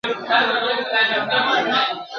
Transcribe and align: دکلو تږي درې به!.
دکلو 0.61 0.75
تږي 0.91 1.19
درې 1.29 1.61
به!. 1.65 1.77